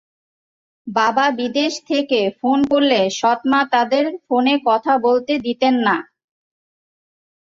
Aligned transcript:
বাবা 0.87 1.25
বিদেশ 1.39 1.73
থেকে 1.89 2.19
ফোন 2.39 2.59
করলে 2.71 2.99
সৎমা 3.19 3.61
তাদের 3.73 4.05
ফোনে 4.25 4.55
কথা 4.67 4.93
বলতে 5.05 5.33
দিতেন 5.45 5.75
না। 5.87 5.95